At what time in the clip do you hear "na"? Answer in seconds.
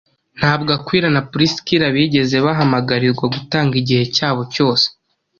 1.15-1.21